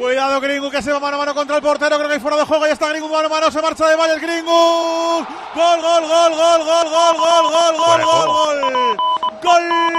[0.00, 2.38] Cuidado Gringo que se va mano a mano contra el portero, creo que hay fuera
[2.38, 5.26] de juego, ya está Gringo mano a mano, se marcha de Valle el Gringo.
[5.54, 8.96] Gol, gol, gol, gol, gol, gol, gol, gol, gol, gol, gol.
[9.42, 9.90] Gol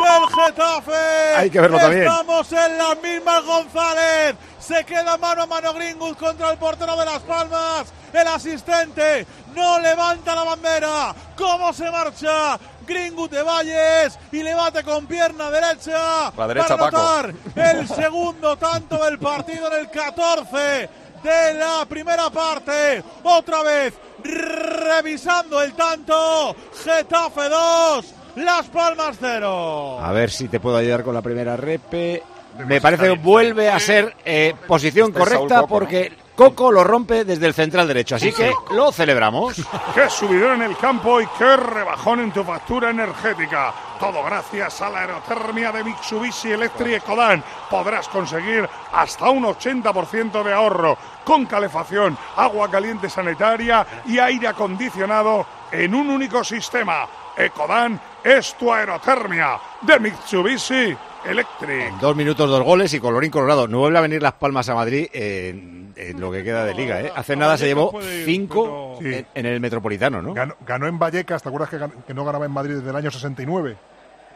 [0.00, 1.36] del Getafe.
[1.36, 2.02] Hay que verlo también.
[2.02, 4.34] Estamos en las mismas González.
[4.68, 7.90] Se queda mano a mano Gringus contra el portero de Las Palmas.
[8.12, 9.26] El asistente
[9.56, 11.14] no levanta la bandera.
[11.34, 12.58] ¿Cómo se marcha?
[12.86, 16.96] Greenwood de Valles y le bate con pierna derecha, La derecha, para Paco.
[16.98, 20.90] anotar el segundo tanto del partido en el 14
[21.22, 23.02] de la primera parte.
[23.22, 26.54] Otra vez revisando el tanto.
[26.84, 29.98] Getafe 2, Las Palmas 0.
[30.02, 32.22] A ver si te puedo ayudar con la primera repe.
[32.66, 36.84] Me parece que vuelve a ser eh, posición Este es Saúl correcta porque Coco lo
[36.84, 38.14] rompe desde el central derecho.
[38.14, 39.56] Así que lo celebramos.
[39.94, 43.74] Qué subidón en el campo y qué rebajón en tu factura energética.
[43.98, 47.42] Todo gracias a la aerotermia de Mitsubishi Electric Ecodan.
[47.68, 55.44] Podrás conseguir hasta un 80% de ahorro con calefacción, agua caliente sanitaria y aire acondicionado
[55.72, 57.08] en un único sistema.
[57.38, 61.70] Ecodan es tu aerotermia de Mitsubishi Electric.
[61.88, 63.68] En dos minutos, dos goles y colorín colorado.
[63.68, 67.00] No vuelve a venir Las Palmas a Madrid en, en lo que queda de liga.
[67.00, 67.12] ¿eh?
[67.14, 67.92] Hace nada se llevó
[68.24, 70.34] cinco en, en el Metropolitano, ¿no?
[70.34, 71.70] Ganó, ganó en Vallecas, ¿te acuerdas
[72.06, 73.76] que, no ganaba en Madrid desde el año 69?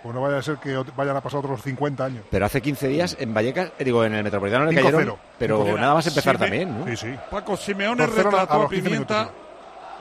[0.02, 2.24] Pues no vaya a ser que vayan a pasar otros 50 años.
[2.30, 4.82] Pero hace 15 días en Vallecas, eh, digo, en el Metropolitano le 5-0.
[4.92, 5.16] cayeron.
[5.38, 6.86] Pero nada más empezar también, ¿no?
[6.86, 7.14] Sí, sí.
[7.30, 9.36] Paco Simeone 2-0 a- a retrató a los 15 Pimienta minutos,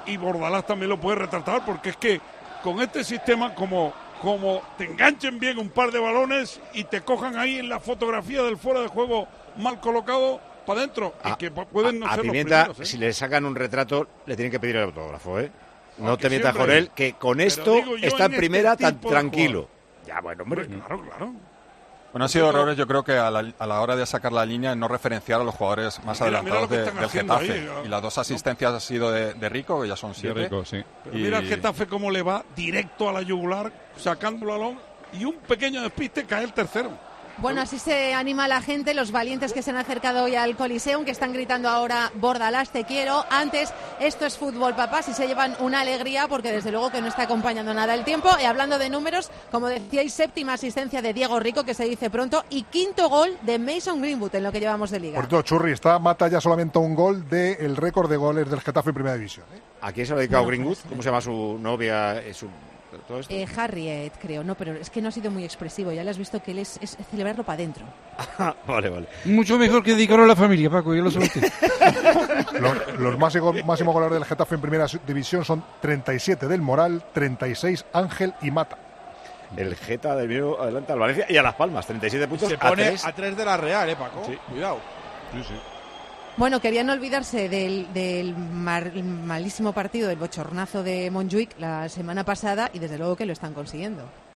[0.08, 2.20] y Bordalás también lo puede retratar porque es que
[2.64, 7.38] con este sistema como como te enganchen bien un par de balones y te cojan
[7.38, 11.52] ahí en la fotografía del fuera de juego mal colocado para adentro y A- que
[11.52, 12.86] pu- pueden no a, a ser los Pimienta, primeros, ¿eh?
[12.86, 15.52] si le sacan un retrato, le tienen que pedir el autógrafo, ¿eh?
[15.98, 19.68] No Aunque te mientas él, que con esto está en en este primera tan tranquilo.
[20.06, 20.68] Ya, bueno, hombre.
[20.68, 21.34] Claro, claro.
[22.12, 24.46] Bueno, han sido errores, yo creo que a la, a la hora de sacar la
[24.46, 27.52] línea, no referenciar a los jugadores más Mira, adelantados de- del Getafe.
[27.54, 30.44] ahí, y las dos asistencias han sido de, de Rico, que ya son siete.
[30.44, 30.84] rico, sí.
[31.06, 34.80] Pero Y- mira el Getafe cómo le va directo a la yugular, sacando el balón
[35.14, 36.92] y un pequeño despiste cae el tercero.
[37.42, 41.04] Bueno, así se anima la gente, los valientes que se han acercado hoy al Coliseum,
[41.06, 43.26] que están gritando ahora, Bordalás, te quiero.
[43.32, 47.08] Antes, esto es fútbol, papá, si se llevan una alegría, porque desde luego que no
[47.08, 48.30] está acompañando nada el tiempo.
[48.40, 52.46] Y hablando de números, como decíais, séptima asistencia de Diego Rico, que se dice pronto,
[52.52, 55.16] y quinto gol de Mason Greenwood en lo que llevamos de liga.
[55.20, 58.62] Por todo, Churri, está mata ya solamente a un gol del récord de goles del
[58.62, 59.48] Getafe en Primera División.
[59.56, 59.60] ¿eh?
[59.82, 60.76] ¿A quién se lo ha dedicado Greenwood?
[60.76, 62.20] pues, ¿Cómo se llama su novia?
[62.22, 62.48] eh, su-
[63.00, 63.34] todo esto?
[63.34, 65.92] Eh, Harriet, creo, no, pero es que no ha sido muy expresivo.
[65.92, 67.86] Ya le has visto que él es, es celebrarlo para adentro.
[68.68, 69.08] vale, vale.
[69.26, 71.20] Mucho mejor que dedicarlo a la familia, Paco, yo lo sé.
[72.60, 77.86] Los, los máximos, máximos goleadores del Getafe en Primera División son 37 del Moral, 36
[77.94, 78.78] Ángel y Mata.
[79.58, 82.60] El Geta del Vino adelanta al Valencia y a Las Palmas, 37 puntos Se a
[82.60, 83.06] pone tres.
[83.06, 84.24] a 3 de la Real, eh, Paco.
[84.26, 84.38] Sí.
[84.50, 84.78] Cuidado.
[86.38, 92.70] Bueno, querían olvidarse del, del mar- malísimo partido, del bochornazo de Montjuic la semana pasada
[92.74, 94.10] y desde luego que lo están consiguiendo.